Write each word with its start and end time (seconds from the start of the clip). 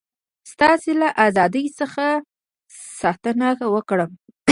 ستاسي 0.51 0.93
له 1.01 1.07
ازادی 1.27 1.65
څخه 1.79 2.03
ساتنه 2.99 3.47
وکړم. 3.73 4.11